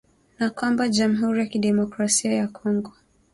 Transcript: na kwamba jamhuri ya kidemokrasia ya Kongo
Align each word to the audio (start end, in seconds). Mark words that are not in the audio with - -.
na 0.39 0.47
kwamba 0.55 0.89
jamhuri 0.89 1.39
ya 1.39 1.45
kidemokrasia 1.53 2.31
ya 2.33 2.47
Kongo 2.47 2.93